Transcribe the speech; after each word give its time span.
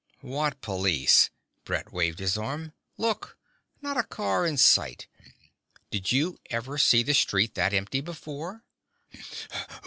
"What 0.21 0.61
police?" 0.61 1.29
Brett 1.63 1.93
waved 1.93 2.19
an 2.21 2.31
arm. 2.43 2.73
"Look. 2.97 3.37
Not 3.83 3.97
a 3.97 4.03
car 4.03 4.47
in 4.47 4.57
sight. 4.57 5.05
Did 5.91 6.11
you 6.11 6.39
ever 6.49 6.79
see 6.79 7.03
the 7.03 7.13
street 7.13 7.53
that 7.53 7.71
empty 7.71 8.01
before?" 8.01 8.63